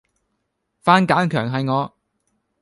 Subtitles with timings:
[0.83, 1.95] 番梘強係我